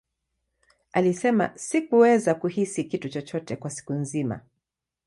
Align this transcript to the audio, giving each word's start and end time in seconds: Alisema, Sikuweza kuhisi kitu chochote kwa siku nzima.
Alisema, 0.91 1.51
Sikuweza 1.55 2.35
kuhisi 2.35 2.83
kitu 2.83 3.09
chochote 3.09 3.55
kwa 3.55 3.69
siku 3.69 3.93
nzima. 3.93 4.41